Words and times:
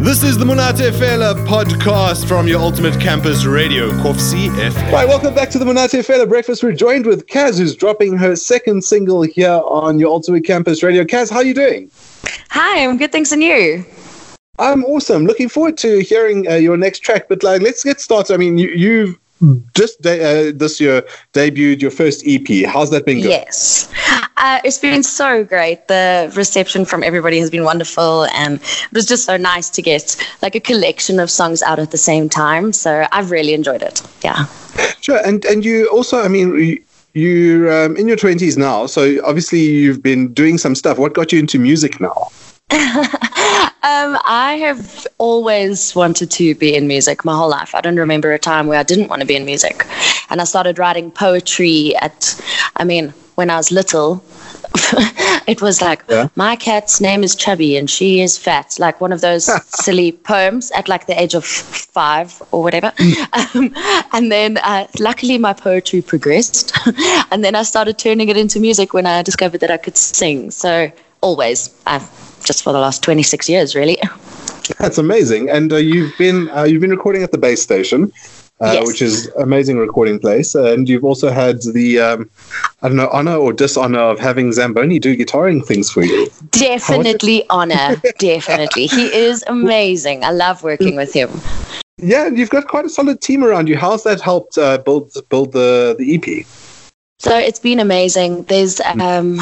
This 0.00 0.22
is 0.22 0.38
the 0.38 0.44
Monate 0.44 0.92
Fela 0.92 1.34
podcast 1.44 2.28
from 2.28 2.46
your 2.46 2.60
ultimate 2.60 3.00
campus 3.00 3.44
radio, 3.44 3.90
Kovsie 3.90 4.48
FM. 4.48 4.92
Right, 4.92 5.08
welcome 5.08 5.34
back 5.34 5.50
to 5.50 5.58
the 5.58 5.64
Monate 5.64 6.06
Fela 6.06 6.26
breakfast. 6.26 6.62
We're 6.62 6.72
joined 6.72 7.04
with 7.04 7.26
Cazz, 7.26 7.58
who's 7.58 7.74
dropping 7.74 8.16
her 8.16 8.36
second 8.36 8.84
single 8.84 9.22
here 9.22 9.60
on 9.64 9.98
your 9.98 10.10
ultimate 10.10 10.44
campus 10.44 10.84
radio. 10.84 11.04
Cazz, 11.04 11.30
how 11.30 11.38
are 11.38 11.44
you 11.44 11.52
doing? 11.52 11.90
Hi, 12.50 12.84
I'm 12.84 12.96
good. 12.96 13.10
Thanks, 13.10 13.32
and 13.32 13.42
you? 13.42 13.84
I'm 14.60 14.84
awesome. 14.84 15.26
Looking 15.26 15.48
forward 15.48 15.76
to 15.78 15.98
hearing 15.98 16.48
uh, 16.48 16.54
your 16.54 16.76
next 16.76 17.00
track. 17.00 17.28
But 17.28 17.42
like, 17.42 17.60
let's 17.60 17.82
get 17.82 18.00
started. 18.00 18.34
I 18.34 18.36
mean, 18.36 18.56
you, 18.56 18.68
you've 18.68 19.18
just 19.74 20.00
de- 20.00 20.48
uh, 20.48 20.52
this 20.54 20.80
year 20.80 21.02
debuted 21.32 21.82
your 21.82 21.90
first 21.90 22.22
EP. 22.24 22.66
How's 22.66 22.90
that 22.90 23.04
been 23.04 23.18
going? 23.18 23.30
Yes, 23.30 23.92
uh, 24.38 24.60
it's 24.64 24.78
been 24.78 25.02
so 25.02 25.44
great. 25.44 25.88
The 25.88 26.32
reception 26.34 26.84
from 26.84 27.02
everybody 27.02 27.38
has 27.38 27.50
been 27.50 27.64
wonderful, 27.64 28.24
and 28.26 28.60
it 28.60 28.92
was 28.92 29.06
just 29.06 29.24
so 29.24 29.36
nice 29.36 29.68
to 29.70 29.82
get 29.82 30.16
like 30.42 30.54
a 30.54 30.60
collection 30.60 31.20
of 31.20 31.30
songs 31.30 31.62
out 31.62 31.78
at 31.78 31.90
the 31.90 31.98
same 31.98 32.28
time. 32.28 32.72
So 32.72 33.06
I've 33.12 33.30
really 33.30 33.54
enjoyed 33.54 33.82
it. 33.82 34.02
Yeah. 34.22 34.46
Sure, 35.00 35.20
and 35.24 35.44
and 35.44 35.64
you 35.64 35.88
also, 35.88 36.20
I 36.20 36.28
mean. 36.28 36.84
You're 37.14 37.72
um, 37.72 37.96
in 37.96 38.06
your 38.06 38.18
20s 38.18 38.56
now, 38.56 38.86
so 38.86 39.16
obviously 39.24 39.58
you've 39.58 40.02
been 40.02 40.32
doing 40.34 40.56
some 40.56 40.74
stuff. 40.76 40.98
What 40.98 41.14
got 41.14 41.32
you 41.32 41.38
into 41.40 41.58
music 41.58 42.00
now? 42.00 42.30
um, 42.70 44.18
I 44.26 44.58
have 44.60 45.06
always 45.16 45.96
wanted 45.96 46.30
to 46.32 46.54
be 46.54 46.76
in 46.76 46.86
music 46.86 47.24
my 47.24 47.34
whole 47.34 47.48
life. 47.48 47.74
I 47.74 47.80
don't 47.80 47.96
remember 47.96 48.32
a 48.32 48.38
time 48.38 48.66
where 48.66 48.78
I 48.78 48.82
didn't 48.82 49.08
want 49.08 49.20
to 49.22 49.26
be 49.26 49.34
in 49.34 49.46
music. 49.46 49.86
And 50.28 50.42
I 50.42 50.44
started 50.44 50.78
writing 50.78 51.10
poetry 51.10 51.96
at, 51.96 52.40
I 52.76 52.84
mean, 52.84 53.14
when 53.38 53.50
I 53.50 53.56
was 53.56 53.70
little. 53.70 54.22
it 55.46 55.62
was 55.62 55.80
like 55.80 56.04
yeah. 56.10 56.28
my 56.36 56.54
cat's 56.54 57.00
name 57.00 57.24
is 57.24 57.34
chubby 57.34 57.76
and 57.76 57.88
she 57.88 58.20
is 58.20 58.36
fat 58.36 58.76
like 58.78 59.00
one 59.00 59.12
of 59.12 59.22
those 59.22 59.44
silly 59.84 60.12
poems 60.12 60.70
at 60.72 60.88
like 60.88 61.06
the 61.06 61.18
age 61.20 61.34
of 61.34 61.44
five 61.44 62.42
or 62.52 62.62
whatever 62.62 62.92
um, 63.32 63.72
and 64.12 64.30
then 64.30 64.58
uh, 64.58 64.86
luckily 64.98 65.38
my 65.38 65.54
poetry 65.54 66.02
progressed 66.02 66.76
and 67.30 67.42
then 67.42 67.54
i 67.54 67.62
started 67.62 67.98
turning 67.98 68.28
it 68.28 68.36
into 68.36 68.60
music 68.60 68.92
when 68.92 69.06
i 69.06 69.22
discovered 69.22 69.60
that 69.60 69.70
i 69.70 69.78
could 69.78 69.96
sing 69.96 70.50
so 70.50 70.92
always 71.22 71.74
i've 71.86 72.06
just 72.44 72.62
for 72.62 72.72
the 72.72 72.78
last 72.78 73.02
26 73.02 73.48
years, 73.48 73.74
really. 73.74 73.98
That's 74.78 74.98
amazing. 74.98 75.50
And 75.50 75.72
uh, 75.72 75.76
you've 75.76 76.16
been 76.18 76.50
uh, 76.50 76.64
you've 76.64 76.80
been 76.80 76.90
recording 76.90 77.22
at 77.22 77.32
the 77.32 77.38
base 77.38 77.62
station, 77.62 78.12
uh, 78.60 78.72
yes. 78.74 78.86
which 78.86 79.02
is 79.02 79.26
amazing 79.38 79.78
recording 79.78 80.18
place. 80.18 80.54
and 80.54 80.88
you've 80.88 81.04
also 81.04 81.30
had 81.30 81.62
the 81.72 82.00
um, 82.00 82.30
I 82.82 82.88
don't 82.88 82.96
know 82.96 83.08
honor 83.12 83.36
or 83.36 83.52
dishonor 83.52 84.00
of 84.00 84.18
having 84.18 84.52
Zamboni 84.52 84.98
do 84.98 85.16
guitaring 85.16 85.64
things 85.64 85.90
for 85.90 86.02
you. 86.02 86.28
Definitely 86.50 87.44
honor. 87.50 87.96
Definitely, 88.18 88.86
he 88.86 89.06
is 89.14 89.44
amazing. 89.46 90.24
I 90.24 90.30
love 90.30 90.62
working 90.62 90.96
with 90.96 91.12
him. 91.12 91.30
Yeah, 91.98 92.26
and 92.26 92.38
you've 92.38 92.50
got 92.50 92.68
quite 92.68 92.84
a 92.84 92.88
solid 92.88 93.20
team 93.20 93.42
around 93.42 93.68
you. 93.68 93.76
How's 93.76 94.04
that 94.04 94.20
helped 94.20 94.56
uh, 94.58 94.78
build 94.78 95.12
build 95.28 95.52
the 95.52 95.96
the 95.98 96.14
EP? 96.14 96.46
So 97.20 97.36
it's 97.36 97.58
been 97.58 97.80
amazing. 97.80 98.44
There's 98.44 98.80
um, 98.80 99.40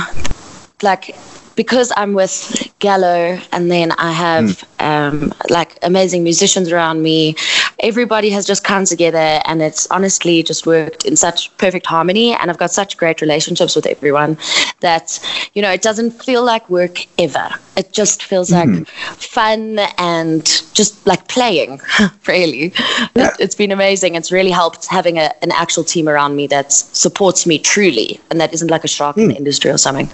like 0.83 1.15
because 1.57 1.91
I'm 1.97 2.13
with 2.13 2.71
Gallo 2.79 3.41
and 3.51 3.71
then 3.71 3.93
I 3.93 4.13
have 4.13 4.45
mm. 4.79 4.85
um, 4.85 5.35
like 5.49 5.79
amazing 5.83 6.23
musicians 6.23 6.71
around 6.71 7.03
me, 7.03 7.35
everybody 7.81 8.31
has 8.31 8.47
just 8.47 8.65
come 8.65 8.85
together 8.85 9.41
and 9.45 9.63
it's 9.63 9.87
honestly 9.91 10.43
just 10.43 10.67
worked 10.67 11.05
in 11.05 11.17
such 11.17 11.57
perfect 11.59 11.87
harmony. 11.87 12.35
And 12.35 12.51
I've 12.51 12.59
got 12.59 12.71
such 12.71 12.97
great 12.97 13.21
relationships 13.21 13.77
with 13.77 13.87
everyone 13.87 14.39
that, 14.81 15.19
you 15.55 15.63
know, 15.63 15.71
it 15.71 15.83
doesn't 15.83 16.23
feel 16.23 16.45
like 16.45 16.69
work 16.71 17.07
ever. 17.19 17.49
It 17.77 17.93
just 17.93 18.23
feels 18.23 18.51
like 18.51 18.69
hmm. 18.69 18.83
fun 18.85 19.79
and 19.99 20.45
just 20.73 21.07
like 21.07 21.29
playing, 21.29 21.81
really. 22.27 22.73
Yeah. 23.15 23.33
It, 23.35 23.41
has 23.41 23.55
been 23.55 23.73
amazing. 23.73 24.15
It's 24.15 24.33
really 24.33 24.51
helped 24.51 24.87
having 24.87 25.19
a, 25.19 25.33
an 25.43 25.53
actual 25.53 25.85
team 25.85 26.09
around 26.09 26.37
me 26.37 26.47
that 26.47 26.73
supports 26.73 27.47
me 27.47 27.59
truly 27.59 28.19
and 28.31 28.41
that 28.41 28.55
isn't 28.55 28.71
like 28.71 28.85
a 28.85 28.89
shark 28.89 29.17
mm. 29.17 29.23
in 29.23 29.29
the 29.29 29.35
hmm. 29.35 29.39
industry 29.39 29.71
or 29.71 29.79
something. 29.79 30.09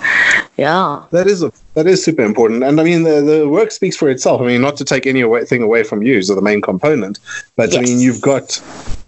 Yeah. 0.57 1.05
That 1.11 1.29
is 1.29 1.43
a 1.43 1.53
that 1.75 1.87
is 1.87 2.05
super 2.05 2.23
important, 2.23 2.63
and 2.63 2.81
I 2.81 2.85
mean 2.85 3.03
the, 3.03 3.21
the 3.21 3.49
work 3.49 3.71
speaks 3.71 3.97
for 3.97 4.09
itself. 4.09 4.41
I 4.41 4.47
mean, 4.47 4.61
not 4.61 4.77
to 4.79 4.85
take 4.85 5.07
anything 5.07 5.63
away 5.63 5.83
from 5.83 6.03
you 6.03 6.23
so 6.23 6.35
the 6.35 6.43
main 6.43 6.61
component, 6.61 7.19
but 7.57 7.73
yes. 7.73 7.79
I 7.79 7.83
mean 7.83 8.01
you've 8.01 8.21
got. 8.21 8.61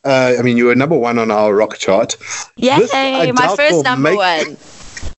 Uh, 0.05 0.35
I 0.39 0.43
mean, 0.43 0.59
you 0.59 0.67
were 0.67 0.75
number 0.75 0.99
one 0.99 1.19
on 1.19 1.31
our 1.31 1.55
rock 1.55 1.79
chart. 1.79 2.19
Yay! 2.57 2.77
This, 2.79 2.93
my 3.33 3.57
first 3.57 3.85
number 3.85 4.11
make, 4.11 4.19
one. 4.19 4.57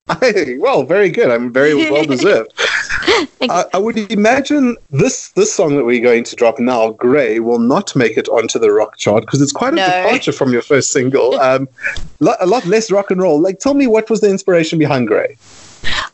well, 0.60 0.84
very 0.84 1.10
good. 1.10 1.30
I'm 1.30 1.52
very 1.52 1.74
well 1.74 2.04
deserved. 2.16 2.52
I, 3.42 3.64
I, 3.74 3.78
would 3.78 3.98
imagine 4.12 4.76
this 4.90 5.30
this 5.30 5.52
song 5.52 5.74
that 5.76 5.84
we're 5.84 6.02
going 6.02 6.22
to 6.22 6.36
drop 6.36 6.60
now, 6.60 6.90
"Grey," 6.90 7.40
will 7.40 7.58
not 7.58 7.94
make 7.96 8.16
it 8.16 8.28
onto 8.28 8.60
the 8.60 8.70
rock 8.70 8.96
chart 8.98 9.22
because 9.22 9.42
it's 9.42 9.50
quite 9.50 9.72
a 9.72 9.76
no. 9.76 9.86
departure 9.86 10.30
from 10.30 10.52
your 10.52 10.62
first 10.62 10.90
single. 10.92 11.40
Um, 11.46 11.68
a 12.20 12.46
lot 12.46 12.64
less 12.66 12.90
rock 12.90 13.10
and 13.10 13.20
roll. 13.20 13.40
Like, 13.40 13.58
tell 13.58 13.74
me 13.74 13.86
what 13.86 14.10
was 14.10 14.20
the 14.20 14.30
inspiration 14.30 14.78
behind 14.78 15.08
"Grey"? 15.08 15.36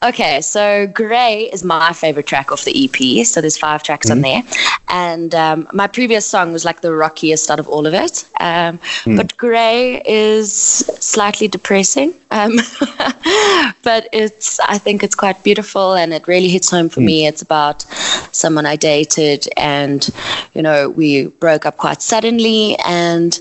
Okay, 0.03 0.41
so 0.41 0.89
Grey 0.89 1.49
is 1.53 1.63
my 1.63 1.93
favorite 1.93 2.27
track 2.27 2.51
off 2.51 2.65
the 2.65 2.85
EP. 2.85 3.25
So 3.25 3.41
there's 3.41 3.57
five 3.57 3.85
tracks 3.85 4.09
mm. 4.09 4.13
on 4.13 4.21
there. 4.23 4.43
And 4.89 5.33
um, 5.33 5.69
my 5.73 5.87
previous 5.87 6.27
song 6.27 6.53
was 6.53 6.65
like 6.65 6.81
the 6.81 6.93
rockiest 6.93 7.49
out 7.51 7.61
of 7.61 7.69
all 7.69 7.87
of 7.87 7.95
it. 7.95 8.29
Um, 8.41 8.79
mm. 9.05 9.17
But 9.17 9.37
Grey 9.37 10.03
is 10.05 10.53
slightly 10.53 11.47
depressing. 11.47 12.15
Um, 12.33 12.57
but 13.85 14.09
it's, 14.13 14.59
I 14.61 14.77
think 14.79 15.05
it's 15.05 15.15
quite 15.15 15.45
beautiful 15.45 15.95
and 15.95 16.13
it 16.13 16.27
really 16.27 16.49
hits 16.49 16.69
home 16.69 16.89
for 16.89 17.01
mm. 17.01 17.07
me. 17.07 17.27
It's 17.29 17.43
about 17.43 17.83
someone 18.33 18.67
I 18.67 18.75
dated 18.75 19.49
and, 19.57 20.09
you 20.53 20.63
know, 20.63 20.89
we 20.89 21.27
broke 21.27 21.65
up 21.65 21.77
quite 21.77 22.03
suddenly. 22.03 22.77
And 22.85 23.39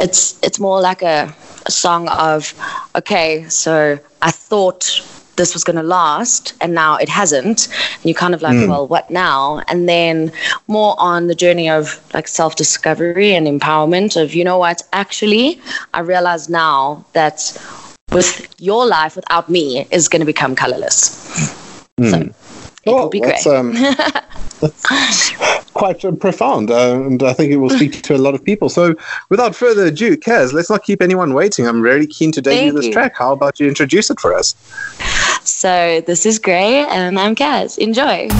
it's, 0.00 0.36
it's 0.42 0.58
more 0.58 0.80
like 0.80 1.02
a, 1.02 1.32
a 1.66 1.70
song 1.70 2.08
of, 2.08 2.52
okay, 2.96 3.48
so 3.48 4.00
I 4.22 4.32
thought 4.32 5.00
this 5.40 5.54
was 5.54 5.64
going 5.64 5.76
to 5.76 5.82
last 6.00 6.52
and 6.60 6.74
now 6.74 6.96
it 6.96 7.08
hasn't 7.08 7.66
and 7.94 8.04
you're 8.04 8.22
kind 8.24 8.34
of 8.34 8.42
like 8.42 8.54
mm. 8.54 8.68
well 8.68 8.86
what 8.86 9.10
now 9.10 9.62
and 9.68 9.88
then 9.88 10.30
more 10.68 10.94
on 10.98 11.28
the 11.28 11.34
journey 11.34 11.68
of 11.68 11.98
like 12.12 12.28
self-discovery 12.28 13.34
and 13.34 13.46
empowerment 13.46 14.20
of 14.22 14.34
you 14.34 14.44
know 14.44 14.58
what 14.58 14.82
actually 14.92 15.58
i 15.94 16.00
realize 16.00 16.50
now 16.50 17.02
that 17.14 17.38
with 18.12 18.54
your 18.58 18.86
life 18.86 19.16
without 19.16 19.48
me 19.48 19.86
is 19.90 20.08
going 20.08 20.20
to 20.20 20.26
become 20.26 20.54
colorless 20.54 21.00
mm. 21.98 22.10
so 22.10 22.18
it 22.84 22.90
will 22.90 23.08
be 23.08 23.20
great 23.20 23.46
um, 23.46 23.74
quite 25.80 26.04
uh, 26.04 26.12
profound, 26.12 26.70
uh, 26.70 27.00
and 27.06 27.22
I 27.22 27.32
think 27.32 27.52
it 27.52 27.56
will 27.56 27.70
speak 27.70 28.02
to 28.02 28.14
a 28.14 28.18
lot 28.18 28.34
of 28.34 28.44
people. 28.44 28.68
So, 28.68 28.94
without 29.30 29.54
further 29.54 29.86
ado, 29.86 30.16
Cazz, 30.16 30.52
let's 30.52 30.68
not 30.68 30.82
keep 30.82 31.00
anyone 31.00 31.32
waiting. 31.32 31.66
I'm 31.66 31.80
really 31.80 32.06
keen 32.06 32.32
to 32.32 32.42
debut 32.42 32.58
Thank 32.58 32.74
this 32.74 32.86
you. 32.86 32.92
track. 32.92 33.16
How 33.16 33.32
about 33.32 33.58
you 33.60 33.66
introduce 33.66 34.10
it 34.10 34.20
for 34.20 34.34
us? 34.34 34.54
So, 35.60 36.00
this 36.06 36.24
is 36.24 36.38
Grey, 36.38 36.86
and 36.86 37.18
I'm 37.18 37.34
Cazz. 37.34 37.76
Enjoy. 37.76 38.06
Ladies 38.06 38.32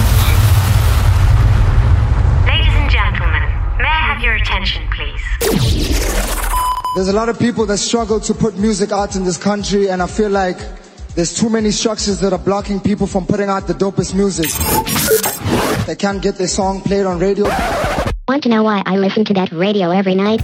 and 2.73 2.89
gentlemen, 2.89 3.43
may 3.77 3.85
I 3.85 4.01
have 4.09 4.23
your 4.23 4.33
attention, 4.33 4.81
please? 4.89 5.21
There's 6.95 7.09
a 7.09 7.13
lot 7.13 7.29
of 7.29 7.37
people 7.37 7.67
that 7.67 7.77
struggle 7.77 8.19
to 8.21 8.33
put 8.33 8.57
music 8.57 8.91
out 8.91 9.15
in 9.15 9.23
this 9.23 9.37
country, 9.37 9.91
and 9.91 10.01
I 10.01 10.07
feel 10.07 10.31
like 10.31 10.57
there's 11.13 11.39
too 11.39 11.51
many 11.51 11.69
structures 11.69 12.19
that 12.21 12.33
are 12.33 12.39
blocking 12.39 12.79
people 12.79 13.05
from 13.05 13.27
putting 13.27 13.49
out 13.49 13.67
the 13.67 13.75
dopest 13.75 14.15
music. 14.15 14.49
They 15.85 15.95
can't 15.95 16.23
get 16.23 16.39
their 16.39 16.47
song 16.47 16.81
played 16.81 17.05
on 17.05 17.19
radio. 17.19 17.45
Want 18.27 18.41
to 18.41 18.49
know 18.49 18.63
why 18.63 18.81
I 18.87 18.97
listen 18.97 19.25
to 19.25 19.33
that 19.35 19.51
radio 19.51 19.91
every 19.91 20.15
night? 20.15 20.41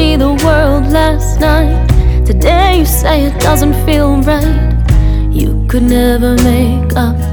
Me 0.00 0.16
the 0.16 0.32
world 0.46 0.84
last 0.98 1.40
night. 1.40 1.86
Today 2.24 2.78
you 2.78 2.86
say 2.86 3.24
it 3.24 3.38
doesn't 3.38 3.74
feel 3.84 4.10
right. 4.22 4.72
You 5.30 5.66
could 5.68 5.82
never 5.82 6.32
make 6.36 6.96
up 6.96 7.29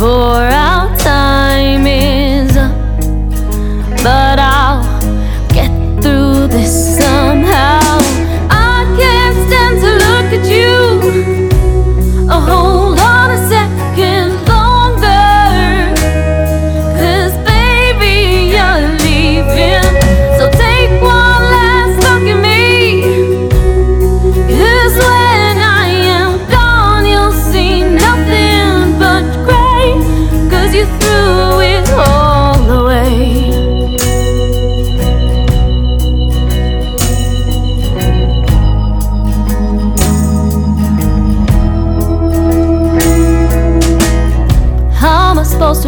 before 0.00 0.48
our 0.48 0.69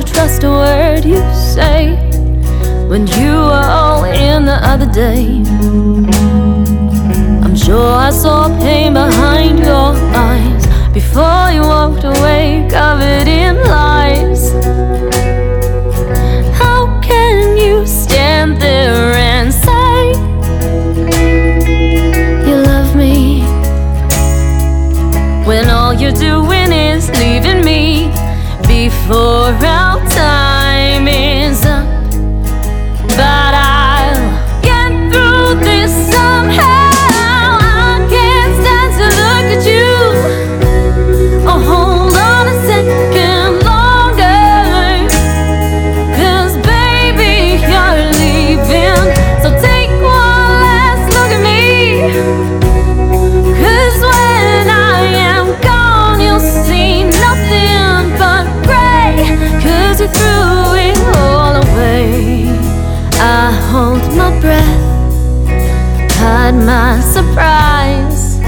to 0.05 0.13
trust 0.13 0.43
a 0.43 0.49
word 0.49 1.05
you 1.05 1.21
say 1.33 1.95
when 2.89 3.07
you 3.07 3.33
were 3.49 3.67
all 3.79 4.05
in 4.05 4.45
the 4.45 4.59
other 4.63 4.91
day. 4.91 5.43
I'm 7.45 7.57
sure 7.57 7.95
I 7.95 8.11
saw 8.11 8.49
pain 8.59 8.95
behind 8.95 9.59
your 9.61 9.95
eyes 10.29 10.67
before 10.93 11.51
you 11.53 11.63
walked 11.63 12.05
away, 12.05 12.67
covered 12.71 13.29
in 13.29 13.57
lies. 13.65 13.82
Hold 63.83 64.07
my 64.17 64.31
breath, 64.41 66.11
hide 66.13 66.55
my 66.55 67.01
surprise. 67.01 68.39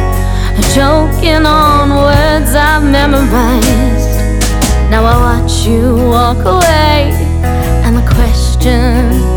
Choking 0.75 1.45
on 1.47 1.91
words 1.91 2.55
I've 2.55 2.85
memorized. 2.85 4.15
Now 4.91 5.03
I 5.13 5.17
watch 5.27 5.67
you 5.67 5.97
walk 6.17 6.41
away, 6.57 7.11
and 7.85 7.97
the 7.97 8.07
question 8.15 9.34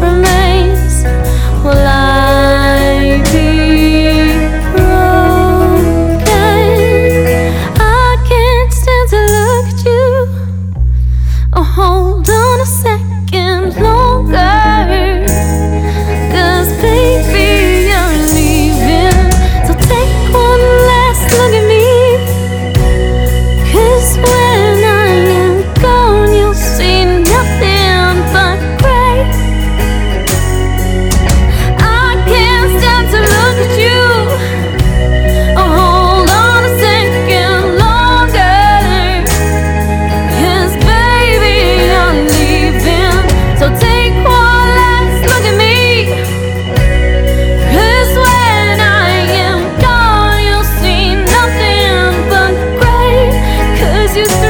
you 54.18 54.26
threw 54.26 54.47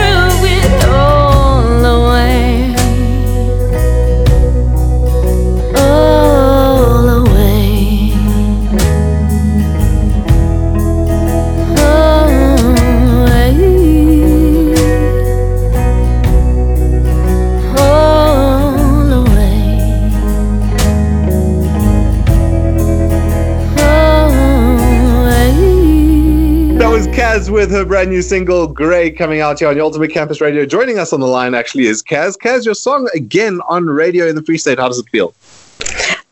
Cazz 27.37 27.51
with 27.51 27.69
her 27.69 27.85
brand 27.85 28.09
new 28.09 28.23
single 28.23 28.65
Grey 28.65 29.11
coming 29.11 29.41
out 29.41 29.59
here 29.59 29.67
on 29.67 29.75
your 29.75 29.85
Ultimate 29.85 30.11
Campus 30.11 30.41
Radio. 30.41 30.65
Joining 30.65 30.97
us 30.97 31.13
on 31.13 31.19
the 31.19 31.27
line 31.27 31.53
actually 31.53 31.85
is 31.85 32.01
Cazz. 32.01 32.35
Cazz, 32.35 32.65
your 32.65 32.73
song 32.73 33.07
again 33.13 33.61
on 33.69 33.85
radio 33.85 34.25
in 34.25 34.35
the 34.35 34.41
Free 34.41 34.57
State. 34.57 34.79
How 34.79 34.87
does 34.87 34.97
it 34.97 35.07
feel? 35.11 35.35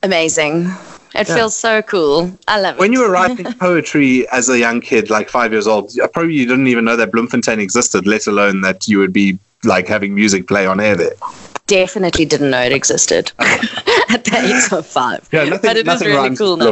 Amazing. 0.02 0.66
It 1.13 1.28
Yeah. 1.30 1.36
feels 1.36 1.56
so 1.56 1.84
cool. 1.84 2.36
I 2.48 2.60
love 2.60 2.78
it. 2.78 2.80
When 2.80 2.92
you 2.92 3.02
were 3.02 3.12
writing 3.12 3.46
poetry 3.60 4.28
as 4.30 4.50
a 4.50 4.57
young 4.57 4.81
kid, 4.81 5.12
like 5.12 5.30
five 5.30 5.52
years 5.52 5.68
old, 5.68 5.92
probably 6.12 6.34
you 6.34 6.48
didn't 6.48 6.66
even 6.66 6.86
know 6.86 6.96
that 6.96 7.12
Bloemfontein 7.12 7.60
existed, 7.60 8.07
let 8.07 8.25
alone 8.25 8.62
that 8.62 8.88
you 8.88 8.98
would 8.98 9.13
be 9.13 9.38
like 9.63 9.88
having 9.88 10.16
music 10.16 10.48
play 10.48 10.66
on 10.66 10.80
air 10.80 10.96
there. 10.96 11.13
Definitely 11.68 12.26
didn't 12.26 12.50
know 12.50 12.62
it 12.64 12.71
existed 12.71 13.31
at 14.09 14.24
the 14.26 14.38
age 14.38 14.71
of 14.71 14.85
five. 14.85 15.28
Yeah, 15.31 15.45
nothing, 15.45 15.62
but 15.69 15.78
it 15.78 15.80
is 15.81 15.85
nothing 15.85 16.07
really 16.09 16.30
cool 16.38 16.57
now. 16.57 16.66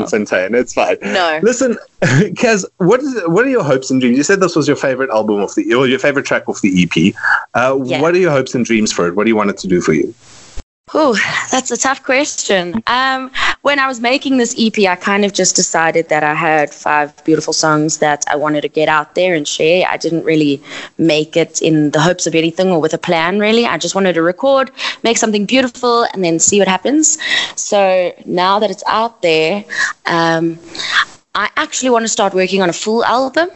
It's 0.55 0.73
fine. 0.73 0.97
No. 1.01 1.39
Listen, 1.43 1.77
Cazz, 2.37 2.65
what 2.77 2.99
is 3.01 3.21
what 3.27 3.45
are 3.45 3.49
your 3.49 3.63
hopes 3.63 3.89
and 3.91 3.99
dreams? 4.01 4.17
You 4.17 4.23
said 4.23 4.39
this 4.39 4.55
was 4.55 4.67
your 4.67 4.77
favorite 4.77 5.09
album 5.09 5.39
of 5.41 5.53
the 5.55 5.73
or 5.73 5.87
your 5.87 5.99
favorite 5.99 6.25
track 6.25 6.43
of 6.47 6.59
the 6.61 6.83
EP. 6.83 7.13
Uh, 7.53 7.79
Yeah. 7.83 8.01
What 8.01 8.13
are 8.15 8.19
your 8.19 8.31
hopes 8.31 8.53
and 8.55 8.65
dreams 8.65 8.91
for 8.91 9.07
it? 9.07 9.15
What 9.15 9.23
do 9.25 9.29
you 9.29 9.35
want 9.35 9.49
it 9.49 9.57
to 9.59 9.67
do 9.67 9.81
for 9.81 9.93
you? 9.93 10.13
Oh, 10.95 11.17
that's 11.51 11.71
a 11.71 11.77
tough 11.77 12.03
question. 12.03 12.75
Um, 12.87 13.31
when 13.61 13.79
I 13.79 13.87
was 13.87 13.99
making 13.99 14.37
this 14.37 14.53
EP, 14.59 14.77
I 14.87 14.95
kind 14.95 15.25
of 15.25 15.33
just 15.33 15.55
decided 15.55 16.09
that 16.09 16.23
I 16.23 16.35
had 16.35 16.69
five 16.71 17.11
beautiful 17.25 17.53
songs 17.53 17.97
that 17.97 18.23
I 18.29 18.35
wanted 18.35 18.61
to 18.61 18.67
get 18.69 18.89
out 18.89 19.15
there 19.15 19.33
and 19.33 19.47
share. 19.47 19.87
I 19.89 19.97
didn't 19.97 20.23
really 20.23 20.61
make 20.99 21.35
it 21.35 21.61
in 21.61 21.91
the 21.91 21.99
hopes 21.99 22.27
of 22.27 22.35
anything 22.35 22.69
or 22.69 22.79
with 22.79 22.93
a 22.93 22.99
plan, 22.99 23.39
really. 23.39 23.65
I 23.65 23.77
just 23.77 23.95
wanted 23.95 24.13
to 24.13 24.21
record, 24.21 24.69
make 25.03 25.17
something 25.17 25.45
beautiful, 25.45 26.03
and 26.13 26.23
then 26.23 26.37
see 26.39 26.59
what 26.59 26.67
happens. 26.67 27.17
So 27.55 28.13
now 28.25 28.59
that 28.59 28.69
it's 28.69 28.83
out 28.85 29.21
there, 29.23 29.65
um, 30.05 30.59
I 31.33 31.49
actually 31.57 31.89
want 31.89 32.03
to 32.03 32.09
start 32.09 32.33
working 32.35 32.61
on 32.61 32.69
a 32.69 32.73
full 32.73 33.03
album. 33.03 33.49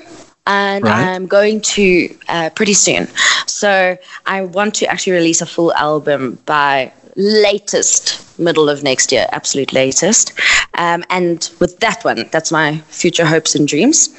And 0.47 0.85
Right. 0.85 1.07
I'm 1.09 1.27
going 1.27 1.59
to 1.75 2.17
uh, 2.29 2.49
pretty 2.55 2.73
soon. 2.73 3.09
So 3.47 3.97
I 4.25 4.41
want 4.45 4.75
to 4.75 4.87
actually 4.87 5.13
release 5.13 5.41
a 5.41 5.45
full 5.45 5.73
album 5.73 6.39
by 6.45 6.93
latest 7.17 8.23
middle 8.39 8.69
of 8.69 8.83
next 8.83 9.11
year, 9.11 9.27
absolute 9.31 9.73
latest. 9.73 10.33
Um, 10.75 11.03
and 11.09 11.49
with 11.59 11.79
that 11.79 12.05
one, 12.05 12.29
that's 12.31 12.51
my 12.51 12.77
future 12.87 13.25
hopes 13.25 13.55
and 13.55 13.67
dreams. 13.67 14.09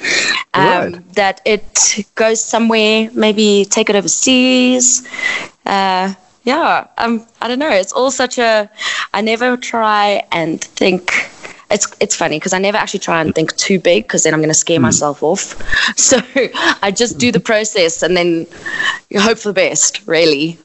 Um, 0.53 0.69
Right. 0.93 1.13
That 1.15 1.41
it 1.45 2.05
goes 2.15 2.43
somewhere, 2.43 3.09
maybe 3.13 3.65
take 3.69 3.89
it 3.89 3.95
overseas. 3.95 5.07
Uh, 5.65 6.13
yeah, 6.43 6.87
um, 6.97 7.25
I 7.41 7.47
don't 7.47 7.59
know. 7.59 7.69
It's 7.69 7.93
all 7.93 8.11
such 8.11 8.37
a. 8.37 8.69
I 9.13 9.21
never 9.21 9.55
try 9.57 10.23
and 10.31 10.61
think. 10.61 11.11
It's 11.71 11.87
it's 11.99 12.15
funny 12.15 12.37
because 12.37 12.53
I 12.53 12.57
never 12.57 12.77
actually 12.77 13.01
try 13.01 13.21
and 13.21 13.33
think 13.35 13.55
too 13.55 13.79
big 13.79 14.05
because 14.05 14.23
then 14.23 14.33
I'm 14.33 14.39
going 14.39 14.49
to 14.49 14.55
scare 14.55 14.79
myself 14.79 15.21
off. 15.23 15.55
So 15.97 16.19
I 16.81 16.91
just 16.91 17.17
do 17.19 17.31
the 17.31 17.39
process 17.39 18.01
and 18.03 18.17
then 18.17 18.47
you 19.09 19.19
hope 19.19 19.37
for 19.37 19.49
the 19.49 19.53
best. 19.53 20.01
Really. 20.07 20.57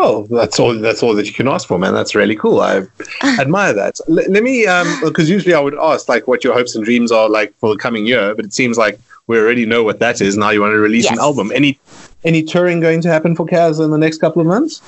Oh, 0.00 0.26
that's 0.30 0.60
all. 0.60 0.74
That's 0.78 1.02
all 1.02 1.14
that 1.14 1.26
you 1.26 1.32
can 1.32 1.48
ask 1.48 1.66
for, 1.66 1.78
man. 1.78 1.92
That's 1.92 2.14
really 2.14 2.36
cool. 2.36 2.60
I 2.60 2.82
admire 3.40 3.72
that. 3.72 3.98
L- 4.08 4.14
let 4.30 4.42
me, 4.42 4.62
because 5.04 5.28
usually 5.28 5.54
I 5.54 5.60
would 5.60 5.74
ask 5.78 6.08
like 6.08 6.28
what 6.28 6.44
your 6.44 6.54
hopes 6.54 6.76
and 6.76 6.84
dreams 6.84 7.10
are 7.10 7.28
like 7.28 7.52
for 7.58 7.70
the 7.70 7.78
coming 7.78 8.06
year, 8.06 8.34
but 8.34 8.44
it 8.44 8.52
seems 8.52 8.78
like 8.78 8.98
we 9.26 9.38
already 9.38 9.66
know 9.66 9.82
what 9.82 9.98
that 9.98 10.20
is. 10.20 10.36
Now 10.36 10.50
you 10.50 10.60
want 10.60 10.72
to 10.72 10.78
release 10.78 11.06
an 11.08 11.14
Yes. 11.16 11.22
album. 11.22 11.50
Any, 11.52 11.78
any 12.24 12.42
touring 12.44 12.80
going 12.80 13.00
to 13.02 13.08
happen 13.08 13.34
for 13.34 13.44
Cazz 13.44 13.80
in 13.80 13.90
the 13.90 13.98
next 13.98 14.18
couple 14.18 14.40
of 14.40 14.46
months? 14.46 14.80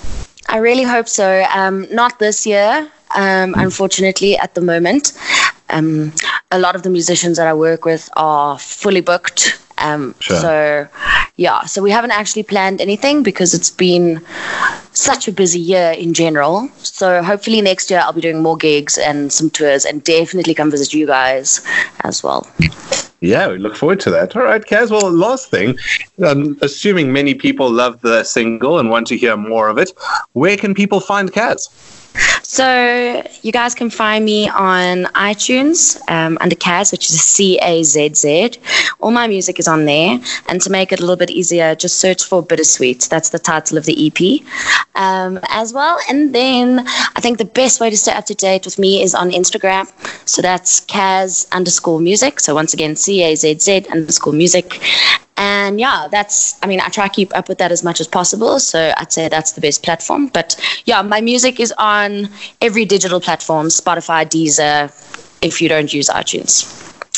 I 0.49 0.59
really 0.59 0.85
hope 0.85 1.09
so. 1.09 1.45
Um, 1.55 1.87
not 1.93 2.19
this 2.21 2.47
year, 2.47 2.91
um, 3.17 3.55
unfortunately, 3.59 4.37
at 4.39 4.55
the 4.55 4.61
moment. 4.61 5.13
Um, 5.71 6.13
a 6.51 6.59
lot 6.59 6.75
of 6.77 6.83
the 6.83 6.91
musicians 6.91 7.37
that 7.37 7.47
I 7.47 7.55
work 7.55 7.85
with 7.85 8.09
are 8.17 8.59
fully 8.59 9.01
booked. 9.01 9.61
Um, 9.79 10.15
Sure. 10.21 10.37
So, 10.41 10.89
yeah, 11.37 11.65
so 11.65 11.81
we 11.83 11.91
haven't 11.91 12.11
actually 12.11 12.43
planned 12.43 12.81
anything 12.81 13.23
because 13.23 13.55
it's 13.55 13.71
been 13.71 14.21
such 15.01 15.27
a 15.29 15.33
busy 15.33 15.59
year 15.59 15.93
in 15.93 16.13
general. 16.15 16.69
So, 16.83 17.23
hopefully, 17.23 17.61
next 17.63 17.91
year 17.91 18.01
I'll 18.01 18.13
be 18.13 18.21
doing 18.21 18.43
more 18.43 18.57
gigs 18.57 18.99
and 18.99 19.33
some 19.33 19.51
tours 19.51 19.85
and 19.85 20.05
definitely 20.05 20.55
come 20.55 20.71
visit 20.71 20.93
you 20.93 21.07
guys 21.07 21.61
as 22.05 22.23
well. 22.23 22.47
Yeah, 23.21 23.49
we 23.49 23.59
look 23.59 23.77
forward 23.77 24.01
to 24.01 24.11
that. 24.11 24.35
All 24.35 24.43
right, 24.43 24.65
Cazz. 24.65 24.91
Well, 24.91 25.11
last 25.11 25.51
thing, 25.51 25.79
um, 26.25 26.57
assuming 26.63 27.13
many 27.13 27.35
people 27.35 27.71
love 27.71 28.01
the 28.01 28.25
single 28.25 28.79
and 28.79 28.89
want 28.89 29.07
to 29.09 29.17
hear 29.17 29.37
more 29.37 29.69
of 29.69 29.77
it, 29.77 29.93
where 30.33 30.57
can 30.57 30.75
people 30.75 31.01
find 31.01 31.31
Cazz? 31.31 31.69
So 32.43 33.23
you 33.43 33.53
guys 33.53 33.75
can 33.75 33.91
find 33.91 34.25
me 34.25 34.49
on 34.49 35.05
iTunes 35.15 36.01
um, 36.11 36.37
under 36.41 36.57
Cazz, 36.57 36.91
which 36.91 37.09
is 37.09 37.21
C 37.21 37.59
A 37.63 37.83
Z 37.85 38.15
Z. 38.15 38.59
All 39.01 39.13
my 39.13 39.29
music 39.29 39.59
is 39.59 39.69
on 39.69 39.85
there, 39.85 40.19
and 40.49 40.61
to 40.63 40.71
make 40.71 40.91
it 40.93 40.99
a 40.99 41.03
little 41.03 41.17
bit 41.17 41.31
easier, 41.31 41.75
just 41.75 41.99
search 42.01 42.25
for 42.25 42.43
Bittersweet. 42.43 43.09
That's 43.09 43.31
the 43.31 43.39
title 43.39 43.79
of 43.79 43.85
the 43.87 44.07
EP, 44.07 44.43
um, 44.97 45.39
as 45.49 45.73
well. 45.73 45.99
And 46.09 46.35
then 46.35 46.81
I 47.17 47.21
think 47.21 47.39
the 47.39 47.45
best 47.45 47.81
way 47.81 47.89
to 47.89 47.97
stay 47.97 48.13
up 48.13 48.27
to 48.27 48.35
date 48.35 48.65
with 48.65 48.79
me 48.79 49.03
is 49.03 49.15
on 49.15 49.31
Instagram. 49.31 49.89
So 50.29 50.43
that's 50.43 50.81
Cazz 50.81 51.47
underscore 51.53 52.01
music. 52.01 52.41
So 52.41 52.55
once 52.55 52.75
again, 52.75 52.97
C 52.97 53.23
A 53.23 53.37
Z 53.37 53.59
Z 53.61 53.87
underscore 53.93 54.33
music. 54.33 54.81
And 55.41 55.81
yeah, 55.81 56.07
that's, 56.11 56.63
I 56.63 56.67
mean, 56.67 56.81
I 56.81 56.91
try 56.91 57.09
to 57.09 57.15
keep 57.15 57.35
up 57.35 57.49
with 57.49 57.57
that 57.59 57.73
as 57.73 57.83
much 57.83 57.99
as 57.99 58.07
possible. 58.07 58.61
So 58.61 58.93
I'd 58.99 59.11
say 59.11 59.27
that's 59.27 59.53
the 59.53 59.63
best 59.63 59.83
platform. 59.83 60.27
But 60.27 60.55
yeah, 60.85 61.01
my 61.01 61.23
music 61.23 61.59
is 61.59 61.73
on 61.79 62.29
every 62.61 62.85
digital 62.85 63.23
platform 63.23 63.69
Spotify, 63.69 64.27
Deezer, 64.27 64.93
if 65.41 65.63
you 65.63 65.69
don't 65.71 65.95
use 65.95 66.11
iTunes. 66.11 66.69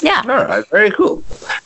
Yeah. 0.04 0.22
All 0.22 0.44
right, 0.44 0.64
very 0.68 0.92
cool. 0.92 1.24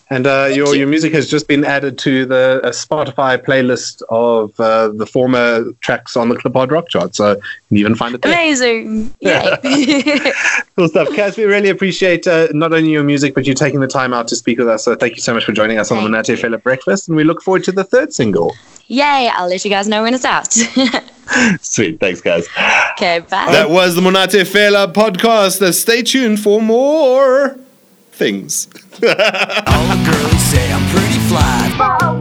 And 0.09 0.25
uh, 0.25 0.49
your 0.53 0.69
you. 0.69 0.81
your 0.81 0.87
music 0.87 1.13
has 1.15 1.29
just 1.29 1.49
been 1.49 1.65
added 1.65 1.99
to 1.99 2.27
the 2.27 2.61
uh, 2.63 2.71
Spotify 2.71 3.37
playlist 3.37 4.03
of 4.09 4.59
uh, 4.61 4.89
the 4.89 5.05
former 5.05 5.73
tracks 5.81 6.17
on 6.17 6.29
the 6.29 6.37
Clipod 6.37 6.71
Rock 6.71 6.89
chart, 6.89 7.17
so 7.17 7.33
you 7.33 7.43
can 7.69 7.77
even 7.79 7.95
find 7.97 8.15
it 8.15 8.23
there. 8.23 8.33
Amazing. 8.33 9.15
Yay. 9.21 10.33
Cool 10.77 10.89
stuff, 10.89 11.09
Cazz. 11.17 11.39
We 11.39 11.45
really 11.45 11.71
appreciate 11.71 12.27
uh, 12.27 12.49
not 12.53 12.75
only 12.75 12.91
your 12.91 13.03
music, 13.03 13.35
but 13.35 13.47
you 13.47 13.55
taking 13.55 13.81
the 13.81 13.87
time 13.87 14.13
out 14.13 14.29
to 14.29 14.37
speak 14.37 14.59
with 14.59 14.69
us. 14.69 14.85
So 14.85 14.95
thank 14.95 15.17
you 15.17 15.23
so 15.23 15.33
much 15.33 15.47
for 15.47 15.53
joining 15.53 15.79
us 15.79 15.91
on 15.91 15.97
the 15.97 16.03
Thank 16.03 16.27
Monate 16.27 16.39
Fela 16.39 16.63
Breakfast, 16.63 17.09
and 17.09 17.17
we 17.17 17.25
look 17.25 17.41
forward 17.43 17.65
to 17.65 17.73
the 17.73 17.83
third 17.83 18.13
single. 18.13 18.55
Yay. 18.89 19.31
I'll 19.33 19.49
let 19.49 19.65
you 19.65 19.71
guys 19.71 19.89
know 19.89 20.03
when 20.03 20.13
it's 20.13 20.27
out. 20.27 20.53
Sweet, 21.63 21.99
thanks, 21.99 22.21
guys. 22.21 22.47
okay, 22.93 23.21
bye. 23.21 23.51
That 23.51 23.71
was 23.71 23.95
the 23.95 24.03
Monate 24.03 24.45
Fela 24.45 24.93
podcast. 24.93 25.73
Stay 25.73 26.03
tuned 26.03 26.41
for 26.41 26.61
more 26.61 27.59
things. 28.17 28.69
All 29.03 29.87
the 29.93 30.11
girls 30.11 30.43
say 30.43 30.73
I'm 30.73 30.89
pretty 30.91 31.19
fly. 31.29 32.16